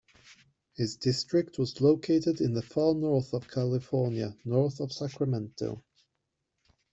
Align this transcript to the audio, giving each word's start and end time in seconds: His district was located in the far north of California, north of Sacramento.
His 0.73 0.95
district 0.95 1.59
was 1.59 1.79
located 1.79 2.41
in 2.41 2.55
the 2.55 2.63
far 2.63 2.95
north 2.95 3.33
of 3.35 3.47
California, 3.47 4.35
north 4.43 4.79
of 4.79 4.91
Sacramento. 4.91 5.83